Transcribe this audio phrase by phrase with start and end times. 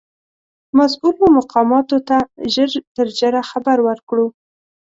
[0.77, 2.17] مسؤولو مقاماتو ته
[2.53, 4.27] ژر تر ژره خبر ورکړو.